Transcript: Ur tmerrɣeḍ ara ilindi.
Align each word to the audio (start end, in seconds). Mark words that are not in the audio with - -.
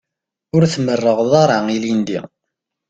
Ur 0.55 0.63
tmerrɣeḍ 0.73 1.31
ara 1.43 1.57
ilindi. 1.75 2.19